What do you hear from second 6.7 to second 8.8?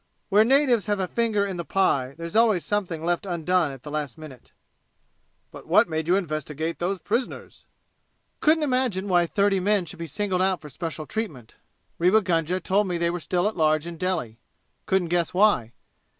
those prisoners?" "Couldn't